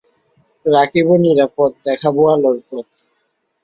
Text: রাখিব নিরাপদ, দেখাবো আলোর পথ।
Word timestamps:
রাখিব 0.65 1.07
নিরাপদ, 1.23 1.71
দেখাবো 1.85 2.21
আলোর 2.33 2.57
পথ। 2.67 2.87